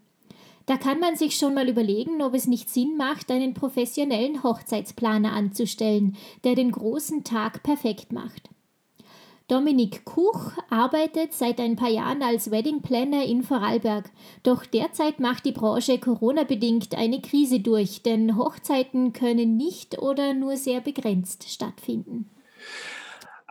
Da 0.66 0.76
kann 0.76 1.00
man 1.00 1.16
sich 1.16 1.36
schon 1.36 1.54
mal 1.54 1.68
überlegen, 1.68 2.22
ob 2.22 2.34
es 2.34 2.46
nicht 2.46 2.70
Sinn 2.70 2.96
macht, 2.96 3.30
einen 3.30 3.54
professionellen 3.54 4.42
Hochzeitsplaner 4.42 5.32
anzustellen, 5.32 6.16
der 6.44 6.54
den 6.54 6.70
großen 6.70 7.24
Tag 7.24 7.62
perfekt 7.62 8.12
macht. 8.12 8.48
Dominik 9.48 10.04
Kuch 10.04 10.52
arbeitet 10.70 11.34
seit 11.34 11.60
ein 11.60 11.76
paar 11.76 11.90
Jahren 11.90 12.22
als 12.22 12.50
Wedding 12.50 12.80
Planner 12.80 13.24
in 13.24 13.42
Vorarlberg. 13.42 14.10
Doch 14.42 14.64
derzeit 14.64 15.20
macht 15.20 15.44
die 15.44 15.52
Branche 15.52 15.98
Corona-bedingt 15.98 16.94
eine 16.94 17.20
Krise 17.20 17.60
durch, 17.60 18.02
denn 18.02 18.36
Hochzeiten 18.36 19.12
können 19.12 19.56
nicht 19.56 19.98
oder 19.98 20.32
nur 20.32 20.56
sehr 20.56 20.80
begrenzt 20.80 21.50
stattfinden. 21.50 22.30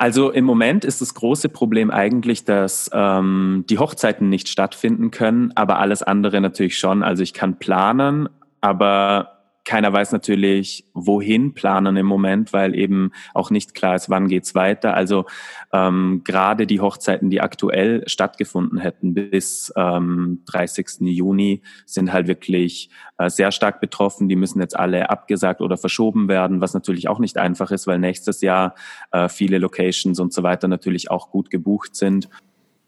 Also 0.01 0.31
im 0.31 0.45
Moment 0.45 0.83
ist 0.83 0.99
das 0.99 1.13
große 1.13 1.47
Problem 1.47 1.91
eigentlich, 1.91 2.43
dass 2.43 2.89
ähm, 2.91 3.65
die 3.69 3.77
Hochzeiten 3.77 4.29
nicht 4.29 4.49
stattfinden 4.49 5.11
können, 5.11 5.51
aber 5.53 5.77
alles 5.77 6.01
andere 6.01 6.41
natürlich 6.41 6.79
schon. 6.79 7.03
Also 7.03 7.21
ich 7.21 7.35
kann 7.35 7.59
planen, 7.59 8.27
aber 8.61 9.40
keiner 9.63 9.93
weiß 9.93 10.11
natürlich, 10.11 10.85
wohin 10.93 11.53
planen 11.53 11.95
im 11.95 12.05
Moment, 12.05 12.51
weil 12.51 12.75
eben 12.75 13.11
auch 13.33 13.51
nicht 13.51 13.75
klar 13.75 13.95
ist, 13.95 14.09
wann 14.09 14.27
geht's 14.27 14.55
weiter. 14.55 14.95
Also 14.95 15.25
ähm, 15.71 16.21
gerade 16.23 16.65
die 16.65 16.81
Hochzeiten, 16.81 17.29
die 17.29 17.41
aktuell 17.41 18.03
stattgefunden 18.07 18.79
hätten 18.79 19.13
bis 19.13 19.71
ähm, 19.75 20.41
30. 20.47 21.01
Juni, 21.01 21.61
sind 21.85 22.11
halt 22.11 22.27
wirklich 22.27 22.89
äh, 23.17 23.29
sehr 23.29 23.51
stark 23.51 23.81
betroffen. 23.81 24.27
Die 24.27 24.35
müssen 24.35 24.59
jetzt 24.59 24.77
alle 24.77 25.09
abgesagt 25.09 25.61
oder 25.61 25.77
verschoben 25.77 26.27
werden, 26.27 26.61
was 26.61 26.73
natürlich 26.73 27.07
auch 27.07 27.19
nicht 27.19 27.37
einfach 27.37 27.71
ist, 27.71 27.85
weil 27.87 27.99
nächstes 27.99 28.41
Jahr 28.41 28.75
äh, 29.11 29.29
viele 29.29 29.59
Locations 29.59 30.19
und 30.19 30.33
so 30.33 30.43
weiter 30.43 30.67
natürlich 30.67 31.11
auch 31.11 31.29
gut 31.29 31.49
gebucht 31.49 31.95
sind. 31.95 32.29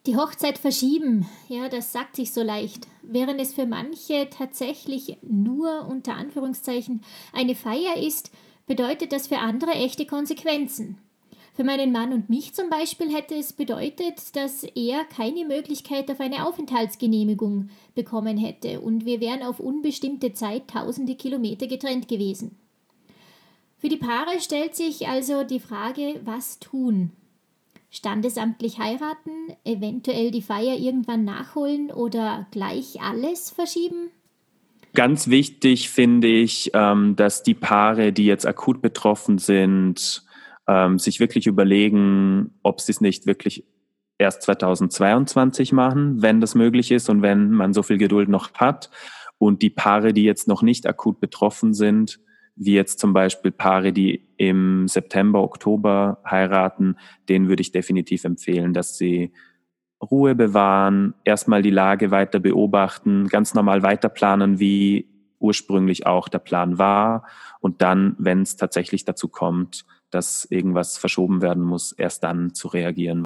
Die 0.05 0.17
Hochzeit 0.17 0.57
verschieben, 0.57 1.29
ja, 1.47 1.69
das 1.69 1.93
sagt 1.93 2.17
sich 2.17 2.33
so 2.33 2.43
leicht, 2.43 2.87
während 3.03 3.39
es 3.39 3.53
für 3.53 3.65
manche 3.65 4.29
tatsächlich 4.29 5.15
nur 5.21 5.87
unter 5.87 6.15
Anführungszeichen 6.15 7.01
eine 7.31 7.55
Feier 7.55 7.95
ist, 7.95 8.29
bedeutet 8.65 9.13
das 9.13 9.27
für 9.27 9.37
andere 9.37 9.71
echte 9.71 10.05
Konsequenzen. 10.05 10.97
Für 11.53 11.63
meinen 11.63 11.93
Mann 11.93 12.11
und 12.11 12.29
mich 12.29 12.53
zum 12.53 12.69
Beispiel 12.69 13.15
hätte 13.15 13.35
es 13.35 13.53
bedeutet, 13.53 14.35
dass 14.35 14.63
er 14.63 15.05
keine 15.05 15.45
Möglichkeit 15.45 16.11
auf 16.11 16.19
eine 16.19 16.45
Aufenthaltsgenehmigung 16.45 17.69
bekommen 17.95 18.37
hätte 18.37 18.81
und 18.81 19.05
wir 19.05 19.21
wären 19.21 19.41
auf 19.41 19.61
unbestimmte 19.61 20.33
Zeit 20.33 20.67
tausende 20.67 21.15
Kilometer 21.15 21.67
getrennt 21.67 22.09
gewesen. 22.09 22.57
Für 23.77 23.87
die 23.87 23.97
Paare 23.97 24.41
stellt 24.41 24.75
sich 24.75 25.07
also 25.07 25.43
die 25.43 25.61
Frage, 25.61 26.19
was 26.25 26.59
tun? 26.59 27.11
Standesamtlich 27.93 28.79
heiraten, 28.79 29.55
eventuell 29.63 30.31
die 30.31 30.41
Feier 30.41 30.75
irgendwann 30.77 31.23
nachholen 31.23 31.91
oder 31.91 32.47
gleich 32.51 32.99
alles 33.01 33.51
verschieben? 33.51 34.09
Ganz 34.95 35.27
wichtig 35.27 35.89
finde 35.89 36.27
ich, 36.27 36.71
ähm, 36.73 37.15
dass 37.15 37.43
die 37.43 37.53
Paare, 37.53 38.11
die 38.11 38.25
jetzt 38.25 38.45
akut 38.45 38.81
betroffen 38.81 39.37
sind, 39.37 40.23
ähm, 40.67 40.97
sich 40.97 41.19
wirklich 41.19 41.45
überlegen, 41.47 42.51
ob 42.63 42.81
sie 42.81 42.91
es 42.91 43.01
nicht 43.01 43.25
wirklich 43.25 43.65
erst 44.17 44.41
2022 44.43 45.71
machen, 45.71 46.21
wenn 46.21 46.41
das 46.41 46.55
möglich 46.55 46.91
ist 46.91 47.09
und 47.09 47.21
wenn 47.21 47.51
man 47.51 47.73
so 47.73 47.83
viel 47.83 47.97
Geduld 47.97 48.29
noch 48.29 48.53
hat. 48.55 48.89
Und 49.37 49.61
die 49.61 49.69
Paare, 49.69 50.13
die 50.13 50.23
jetzt 50.23 50.47
noch 50.47 50.61
nicht 50.61 50.87
akut 50.87 51.19
betroffen 51.19 51.73
sind, 51.73 52.19
wie 52.55 52.73
jetzt 52.73 52.99
zum 52.99 53.13
Beispiel 53.13 53.51
Paare, 53.51 53.93
die 53.93 54.27
im 54.37 54.87
September, 54.87 55.41
Oktober 55.41 56.19
heiraten, 56.29 56.97
denen 57.29 57.47
würde 57.47 57.61
ich 57.61 57.71
definitiv 57.71 58.23
empfehlen, 58.23 58.73
dass 58.73 58.97
sie 58.97 59.31
Ruhe 60.01 60.35
bewahren, 60.35 61.15
erstmal 61.23 61.61
die 61.61 61.69
Lage 61.69 62.11
weiter 62.11 62.39
beobachten, 62.39 63.27
ganz 63.27 63.53
normal 63.53 63.83
weiterplanen, 63.83 64.59
wie 64.59 65.09
ursprünglich 65.39 66.05
auch 66.05 66.29
der 66.29 66.39
Plan 66.39 66.77
war 66.77 67.25
und 67.59 67.81
dann, 67.81 68.15
wenn 68.17 68.41
es 68.41 68.55
tatsächlich 68.55 69.05
dazu 69.05 69.27
kommt, 69.27 69.85
dass 70.09 70.45
irgendwas 70.45 70.97
verschoben 70.97 71.41
werden 71.41 71.63
muss, 71.63 71.91
erst 71.91 72.23
dann 72.23 72.53
zu 72.53 72.67
reagieren. 72.67 73.25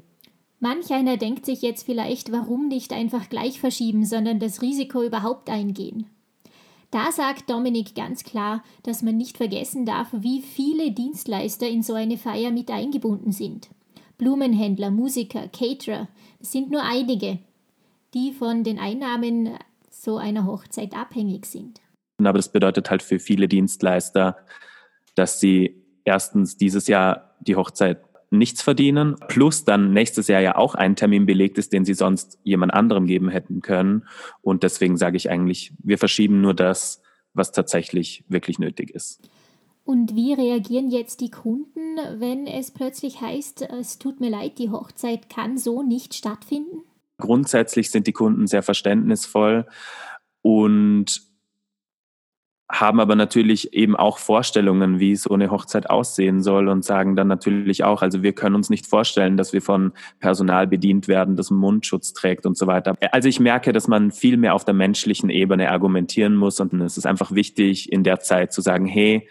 Manch 0.60 0.90
einer 0.92 1.16
denkt 1.16 1.46
sich 1.46 1.62
jetzt 1.62 1.84
vielleicht, 1.84 2.32
warum 2.32 2.66
nicht 2.66 2.92
einfach 2.92 3.28
gleich 3.28 3.60
verschieben, 3.60 4.04
sondern 4.04 4.40
das 4.40 4.60
Risiko 4.60 5.04
überhaupt 5.04 5.50
eingehen. 5.50 6.06
Da 6.90 7.12
sagt 7.12 7.50
Dominik 7.50 7.94
ganz 7.94 8.24
klar, 8.24 8.62
dass 8.82 9.02
man 9.02 9.16
nicht 9.16 9.36
vergessen 9.36 9.84
darf, 9.84 10.08
wie 10.12 10.40
viele 10.40 10.90
Dienstleister 10.90 11.68
in 11.68 11.82
so 11.82 11.94
eine 11.94 12.16
Feier 12.16 12.50
mit 12.50 12.70
eingebunden 12.70 13.32
sind. 13.32 13.68
Blumenhändler, 14.16 14.90
Musiker, 14.90 15.48
Caterer, 15.48 16.08
das 16.38 16.50
sind 16.52 16.70
nur 16.70 16.82
einige, 16.82 17.38
die 18.14 18.32
von 18.32 18.64
den 18.64 18.78
Einnahmen 18.78 19.50
so 19.90 20.16
einer 20.16 20.46
Hochzeit 20.46 20.96
abhängig 20.96 21.46
sind. 21.46 21.80
Aber 22.22 22.38
das 22.38 22.50
bedeutet 22.50 22.90
halt 22.90 23.02
für 23.02 23.18
viele 23.18 23.48
Dienstleister, 23.48 24.38
dass 25.14 25.40
sie 25.40 25.84
erstens 26.04 26.56
dieses 26.56 26.88
Jahr 26.88 27.36
die 27.40 27.54
Hochzeit 27.54 28.07
nichts 28.30 28.62
verdienen, 28.62 29.16
plus 29.28 29.64
dann 29.64 29.92
nächstes 29.92 30.28
Jahr 30.28 30.40
ja 30.40 30.56
auch 30.56 30.74
ein 30.74 30.96
Termin 30.96 31.26
belegt 31.26 31.58
ist, 31.58 31.72
den 31.72 31.84
sie 31.84 31.94
sonst 31.94 32.38
jemand 32.42 32.74
anderem 32.74 33.06
geben 33.06 33.28
hätten 33.28 33.62
können. 33.62 34.06
Und 34.42 34.62
deswegen 34.62 34.96
sage 34.96 35.16
ich 35.16 35.30
eigentlich, 35.30 35.72
wir 35.78 35.98
verschieben 35.98 36.40
nur 36.40 36.54
das, 36.54 37.02
was 37.34 37.52
tatsächlich 37.52 38.24
wirklich 38.28 38.58
nötig 38.58 38.90
ist. 38.90 39.20
Und 39.84 40.14
wie 40.14 40.34
reagieren 40.34 40.90
jetzt 40.90 41.22
die 41.22 41.30
Kunden, 41.30 41.96
wenn 42.18 42.46
es 42.46 42.70
plötzlich 42.70 43.22
heißt, 43.22 43.62
es 43.62 43.98
tut 43.98 44.20
mir 44.20 44.28
leid, 44.28 44.58
die 44.58 44.70
Hochzeit 44.70 45.30
kann 45.30 45.56
so 45.56 45.82
nicht 45.82 46.12
stattfinden? 46.12 46.82
Grundsätzlich 47.16 47.90
sind 47.90 48.06
die 48.06 48.12
Kunden 48.12 48.46
sehr 48.46 48.62
verständnisvoll 48.62 49.66
und 50.42 51.27
haben 52.70 53.00
aber 53.00 53.16
natürlich 53.16 53.72
eben 53.72 53.96
auch 53.96 54.18
Vorstellungen, 54.18 55.00
wie 55.00 55.16
so 55.16 55.30
eine 55.30 55.50
Hochzeit 55.50 55.88
aussehen 55.88 56.42
soll 56.42 56.68
und 56.68 56.84
sagen 56.84 57.16
dann 57.16 57.26
natürlich 57.26 57.82
auch, 57.82 58.02
also 58.02 58.22
wir 58.22 58.34
können 58.34 58.56
uns 58.56 58.68
nicht 58.68 58.86
vorstellen, 58.86 59.38
dass 59.38 59.54
wir 59.54 59.62
von 59.62 59.92
Personal 60.20 60.66
bedient 60.66 61.08
werden, 61.08 61.36
das 61.36 61.50
Mundschutz 61.50 62.12
trägt 62.12 62.44
und 62.44 62.58
so 62.58 62.66
weiter. 62.66 62.94
Also 63.10 63.28
ich 63.28 63.40
merke, 63.40 63.72
dass 63.72 63.88
man 63.88 64.10
viel 64.10 64.36
mehr 64.36 64.54
auf 64.54 64.66
der 64.66 64.74
menschlichen 64.74 65.30
Ebene 65.30 65.70
argumentieren 65.70 66.34
muss 66.34 66.60
und 66.60 66.78
es 66.82 66.98
ist 66.98 67.06
einfach 67.06 67.32
wichtig, 67.32 67.90
in 67.90 68.04
der 68.04 68.20
Zeit 68.20 68.52
zu 68.52 68.60
sagen, 68.60 68.84
hey, 68.84 69.26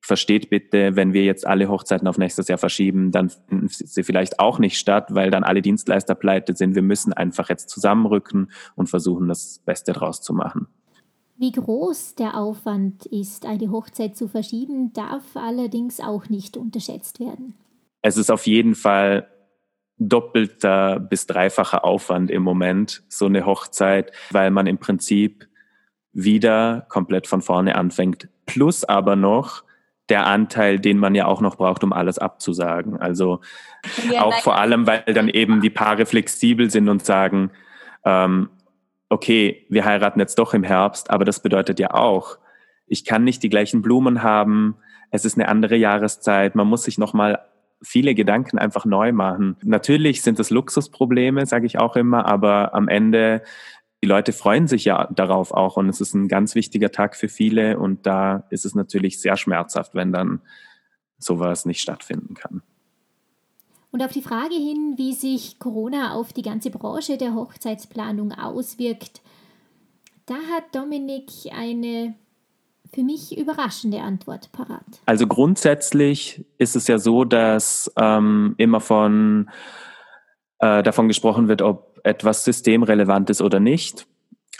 versteht 0.00 0.50
bitte, 0.50 0.94
wenn 0.94 1.12
wir 1.12 1.24
jetzt 1.24 1.44
alle 1.44 1.68
Hochzeiten 1.68 2.06
auf 2.06 2.18
nächstes 2.18 2.46
Jahr 2.46 2.58
verschieben, 2.58 3.10
dann 3.10 3.30
finden 3.30 3.66
sie 3.68 4.04
vielleicht 4.04 4.38
auch 4.38 4.60
nicht 4.60 4.78
statt, 4.78 5.08
weil 5.10 5.32
dann 5.32 5.42
alle 5.42 5.62
Dienstleister 5.62 6.14
pleite 6.14 6.54
sind. 6.54 6.76
Wir 6.76 6.82
müssen 6.82 7.12
einfach 7.12 7.48
jetzt 7.48 7.68
zusammenrücken 7.68 8.52
und 8.76 8.88
versuchen, 8.88 9.26
das 9.26 9.60
Beste 9.64 9.92
draus 9.92 10.22
zu 10.22 10.32
machen. 10.32 10.68
Wie 11.38 11.52
groß 11.52 12.14
der 12.14 12.36
Aufwand 12.36 13.04
ist, 13.06 13.44
eine 13.44 13.70
Hochzeit 13.70 14.16
zu 14.16 14.26
verschieben, 14.28 14.92
darf 14.92 15.36
allerdings 15.36 16.00
auch 16.00 16.28
nicht 16.28 16.56
unterschätzt 16.56 17.20
werden. 17.20 17.54
Es 18.00 18.16
ist 18.16 18.30
auf 18.30 18.46
jeden 18.46 18.74
Fall 18.74 19.28
doppelter 19.98 21.00
bis 21.00 21.26
dreifacher 21.26 21.84
Aufwand 21.84 22.30
im 22.30 22.42
Moment, 22.42 23.02
so 23.08 23.26
eine 23.26 23.44
Hochzeit, 23.46 24.12
weil 24.30 24.50
man 24.50 24.66
im 24.66 24.78
Prinzip 24.78 25.48
wieder 26.12 26.86
komplett 26.88 27.26
von 27.26 27.42
vorne 27.42 27.76
anfängt. 27.76 28.28
Plus 28.46 28.84
aber 28.84 29.16
noch 29.16 29.64
der 30.08 30.26
Anteil, 30.26 30.78
den 30.78 30.98
man 30.98 31.14
ja 31.14 31.26
auch 31.26 31.40
noch 31.40 31.56
braucht, 31.56 31.82
um 31.82 31.92
alles 31.92 32.18
abzusagen. 32.18 32.96
Also 32.98 33.40
ja, 34.10 34.22
auch 34.22 34.34
vor 34.40 34.56
allem, 34.56 34.86
weil 34.86 35.02
dann 35.12 35.28
eben 35.28 35.60
die 35.60 35.70
Paare 35.70 36.06
flexibel 36.06 36.70
sind 36.70 36.88
und 36.88 37.04
sagen, 37.04 37.50
ähm, 38.04 38.50
okay, 39.08 39.66
wir 39.68 39.84
heiraten 39.84 40.20
jetzt 40.20 40.38
doch 40.38 40.54
im 40.54 40.64
Herbst, 40.64 41.10
aber 41.10 41.24
das 41.24 41.40
bedeutet 41.40 41.78
ja 41.78 41.92
auch, 41.94 42.38
ich 42.86 43.04
kann 43.04 43.24
nicht 43.24 43.42
die 43.42 43.48
gleichen 43.48 43.82
Blumen 43.82 44.22
haben, 44.22 44.76
es 45.10 45.24
ist 45.24 45.38
eine 45.38 45.48
andere 45.48 45.76
Jahreszeit, 45.76 46.54
man 46.54 46.66
muss 46.66 46.84
sich 46.84 46.98
nochmal 46.98 47.40
viele 47.82 48.14
Gedanken 48.14 48.58
einfach 48.58 48.84
neu 48.84 49.12
machen. 49.12 49.56
Natürlich 49.62 50.22
sind 50.22 50.40
es 50.40 50.50
Luxusprobleme, 50.50 51.46
sage 51.46 51.66
ich 51.66 51.78
auch 51.78 51.96
immer, 51.96 52.26
aber 52.26 52.74
am 52.74 52.88
Ende, 52.88 53.42
die 54.02 54.08
Leute 54.08 54.32
freuen 54.32 54.66
sich 54.66 54.84
ja 54.84 55.08
darauf 55.12 55.52
auch 55.52 55.76
und 55.76 55.88
es 55.88 56.00
ist 56.00 56.14
ein 56.14 56.28
ganz 56.28 56.54
wichtiger 56.54 56.90
Tag 56.90 57.16
für 57.16 57.28
viele 57.28 57.78
und 57.78 58.06
da 58.06 58.44
ist 58.50 58.64
es 58.64 58.74
natürlich 58.74 59.20
sehr 59.20 59.36
schmerzhaft, 59.36 59.94
wenn 59.94 60.12
dann 60.12 60.40
sowas 61.18 61.64
nicht 61.64 61.80
stattfinden 61.80 62.34
kann. 62.34 62.62
Und 63.96 64.02
auf 64.02 64.12
die 64.12 64.20
Frage 64.20 64.54
hin, 64.54 64.96
wie 64.98 65.14
sich 65.14 65.58
Corona 65.58 66.12
auf 66.12 66.34
die 66.34 66.42
ganze 66.42 66.68
Branche 66.68 67.16
der 67.16 67.34
Hochzeitsplanung 67.34 68.30
auswirkt, 68.30 69.22
da 70.26 70.34
hat 70.34 70.64
Dominik 70.74 71.30
eine 71.50 72.14
für 72.92 73.02
mich 73.02 73.38
überraschende 73.38 74.02
Antwort 74.02 74.52
parat. 74.52 74.84
Also 75.06 75.26
grundsätzlich 75.26 76.44
ist 76.58 76.76
es 76.76 76.88
ja 76.88 76.98
so, 76.98 77.24
dass 77.24 77.90
ähm, 77.98 78.54
immer 78.58 78.80
von 78.82 79.48
äh, 80.58 80.82
davon 80.82 81.08
gesprochen 81.08 81.48
wird, 81.48 81.62
ob 81.62 81.98
etwas 82.04 82.44
systemrelevant 82.44 83.30
ist 83.30 83.40
oder 83.40 83.60
nicht. 83.60 84.06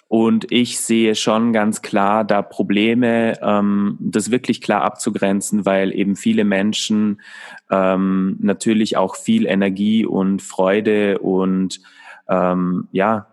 Und 0.08 0.52
ich 0.52 0.78
sehe 0.78 1.16
schon 1.16 1.52
ganz 1.52 1.82
klar 1.82 2.24
da 2.24 2.42
Probleme, 2.42 3.38
ähm, 3.42 3.96
das 4.00 4.30
wirklich 4.30 4.60
klar 4.60 4.82
abzugrenzen, 4.82 5.66
weil 5.66 5.92
eben 5.92 6.14
viele 6.14 6.44
Menschen 6.44 7.20
ähm, 7.70 8.36
natürlich 8.40 8.96
auch 8.96 9.16
viel 9.16 9.46
Energie 9.46 10.06
und 10.06 10.42
Freude 10.42 11.18
und 11.18 11.80
ähm, 12.28 12.86
ja 12.92 13.26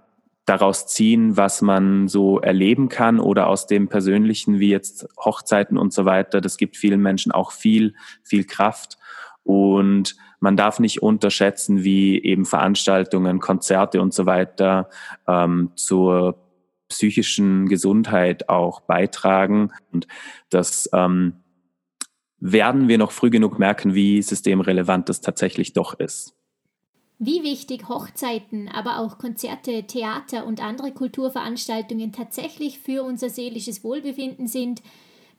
daraus 0.45 0.87
ziehen, 0.87 1.37
was 1.37 1.61
man 1.61 2.07
so 2.07 2.39
erleben 2.39 2.89
kann 2.89 3.19
oder 3.19 3.47
aus 3.47 3.65
dem 3.65 3.87
Persönlichen, 3.87 4.59
wie 4.59 4.69
jetzt 4.69 5.07
Hochzeiten 5.17 5.77
und 5.77 5.93
so 5.93 6.05
weiter. 6.05 6.41
Das 6.41 6.57
gibt 6.57 6.75
vielen 6.75 7.01
Menschen 7.01 7.31
auch 7.31 7.51
viel, 7.51 7.93
viel 8.23 8.43
Kraft. 8.43 8.97
Und 9.43 10.15
man 10.39 10.57
darf 10.57 10.79
nicht 10.79 11.01
unterschätzen, 11.01 11.83
wie 11.83 12.21
eben 12.21 12.45
Veranstaltungen, 12.45 13.39
Konzerte 13.39 14.01
und 14.01 14.13
so 14.13 14.25
weiter 14.25 14.89
ähm, 15.27 15.71
zur 15.75 16.35
psychischen 16.93 17.67
Gesundheit 17.67 18.49
auch 18.49 18.81
beitragen. 18.81 19.71
Und 19.91 20.07
das 20.49 20.89
ähm, 20.93 21.33
werden 22.39 22.87
wir 22.87 22.97
noch 22.97 23.11
früh 23.11 23.29
genug 23.29 23.59
merken, 23.59 23.93
wie 23.93 24.21
systemrelevant 24.21 25.09
das 25.09 25.21
tatsächlich 25.21 25.73
doch 25.73 25.93
ist. 25.99 26.35
Wie 27.19 27.43
wichtig 27.43 27.87
Hochzeiten, 27.87 28.67
aber 28.67 28.99
auch 28.99 29.17
Konzerte, 29.17 29.83
Theater 29.83 30.45
und 30.45 30.61
andere 30.61 30.91
Kulturveranstaltungen 30.91 32.11
tatsächlich 32.11 32.79
für 32.79 33.03
unser 33.03 33.29
seelisches 33.29 33.83
Wohlbefinden 33.83 34.47
sind, 34.47 34.81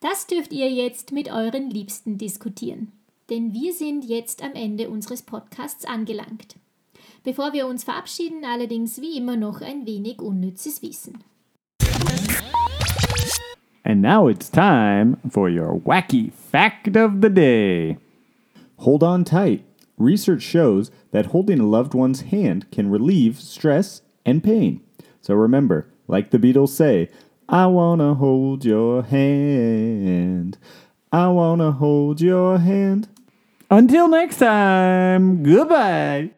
das 0.00 0.26
dürft 0.26 0.52
ihr 0.52 0.70
jetzt 0.70 1.12
mit 1.12 1.30
euren 1.30 1.70
Liebsten 1.70 2.16
diskutieren. 2.16 2.92
Denn 3.30 3.52
wir 3.52 3.72
sind 3.72 4.04
jetzt 4.04 4.42
am 4.42 4.52
Ende 4.52 4.88
unseres 4.90 5.22
Podcasts 5.22 5.84
angelangt. 5.84 6.56
Bevor 7.22 7.54
wir 7.54 7.66
uns 7.66 7.84
verabschieden, 7.84 8.44
allerdings 8.44 9.00
wie 9.00 9.16
immer 9.16 9.36
noch 9.36 9.62
ein 9.62 9.86
wenig 9.86 10.20
unnützes 10.20 10.82
Wissen. 10.82 11.24
And 13.84 14.00
now 14.00 14.28
it's 14.28 14.48
time 14.48 15.20
for 15.30 15.48
your 15.50 15.78
wacky 15.78 16.32
fact 16.32 16.96
of 16.96 17.20
the 17.20 17.28
day. 17.28 17.98
Hold 18.78 19.02
on 19.02 19.24
tight. 19.24 19.64
Research 19.98 20.42
shows 20.42 20.90
that 21.12 21.26
holding 21.26 21.60
a 21.60 21.66
loved 21.66 21.94
one's 21.94 22.22
hand 22.22 22.70
can 22.72 22.90
relieve 22.90 23.38
stress 23.38 24.02
and 24.24 24.42
pain. 24.42 24.80
So 25.20 25.34
remember, 25.34 25.88
like 26.08 26.30
the 26.30 26.38
Beatles 26.38 26.70
say, 26.70 27.10
I 27.48 27.66
wanna 27.66 28.14
hold 28.14 28.64
your 28.64 29.02
hand. 29.02 30.58
I 31.12 31.28
wanna 31.28 31.72
hold 31.72 32.20
your 32.20 32.58
hand. 32.58 33.08
Until 33.70 34.08
next 34.08 34.38
time, 34.38 35.42
goodbye. 35.42 36.30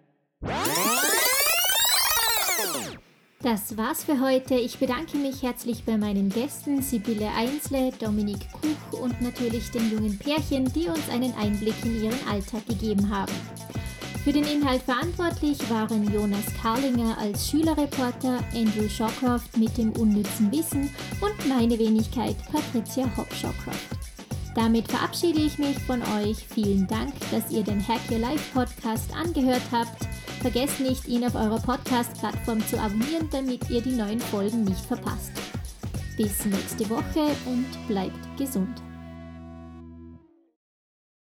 Das 3.42 3.77
war's 3.77 4.03
für 4.03 4.20
heute. 4.20 4.55
Ich 4.55 4.79
bedanke 4.79 5.18
mich 5.18 5.42
herzlich 5.42 5.85
bei 5.85 5.99
meinen 5.99 6.31
Gästen 6.31 6.81
Sibylle 6.81 7.29
Einsle, 7.37 7.92
Dominik 7.99 8.51
Kuch 8.51 9.01
und 9.01 9.20
natürlich 9.20 9.70
den 9.70 9.90
jungen 9.90 10.18
Pärchen, 10.18 10.72
die 10.72 10.88
uns 10.88 11.09
einen 11.11 11.35
Einblick 11.35 11.75
in 11.85 12.03
ihren 12.03 12.29
Alltag 12.29 12.66
gegeben 12.66 13.11
haben. 13.11 13.33
Für 14.25 14.33
den 14.33 14.44
Inhalt 14.44 14.83
verantwortlich 14.83 15.59
waren 15.70 16.12
Jonas 16.12 16.46
Karlinger 16.61 17.16
als 17.18 17.49
Schülerreporter, 17.49 18.40
Andrew 18.55 18.88
Shawcroft 18.88 19.57
mit 19.57 19.77
dem 19.77 19.92
unnützen 19.92 20.51
Wissen 20.51 20.90
und 21.20 21.49
meine 21.49 21.79
Wenigkeit 21.79 22.37
Patricia 22.51 23.05
Hopp-Shawcroft. 23.16 23.96
Damit 24.57 24.88
verabschiede 24.88 25.40
ich 25.40 25.59
mich 25.59 25.79
von 25.81 26.03
euch. 26.18 26.38
Vielen 26.49 26.87
Dank, 26.87 27.12
dass 27.31 27.51
ihr 27.51 27.62
den 27.62 27.87
Hack 27.87 28.01
Your 28.11 28.18
Life 28.18 28.42
Podcast 28.55 29.14
angehört 29.14 29.62
habt. 29.70 30.09
Vergesst 30.52 30.78
nicht, 30.78 31.09
ihn 31.09 31.24
auf 31.24 31.35
eurer 31.35 31.59
Podcast-Plattform 31.59 32.64
zu 32.68 32.78
abonnieren, 32.78 33.28
damit 33.32 33.68
ihr 33.68 33.82
die 33.82 33.96
neuen 33.96 34.20
Folgen 34.20 34.62
nicht 34.62 34.87
verpasst. 34.87 35.32
Bis 36.16 36.44
nächste 36.44 36.88
Woche 36.88 37.35
und 37.46 37.66
bleibt 37.88 38.38
gesund. 38.38 38.86